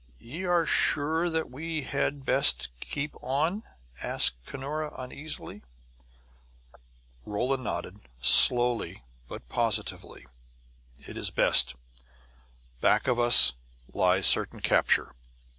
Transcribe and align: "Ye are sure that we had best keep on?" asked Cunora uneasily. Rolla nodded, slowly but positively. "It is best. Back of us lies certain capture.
"Ye 0.17 0.45
are 0.45 0.65
sure 0.65 1.29
that 1.29 1.51
we 1.51 1.83
had 1.83 2.25
best 2.25 2.71
keep 2.79 3.13
on?" 3.21 3.61
asked 4.01 4.43
Cunora 4.47 4.91
uneasily. 4.97 5.61
Rolla 7.23 7.57
nodded, 7.57 7.99
slowly 8.19 9.03
but 9.27 9.47
positively. 9.47 10.25
"It 11.05 11.17
is 11.17 11.29
best. 11.29 11.75
Back 12.79 13.07
of 13.07 13.19
us 13.19 13.53
lies 13.93 14.25
certain 14.25 14.59
capture. 14.61 15.13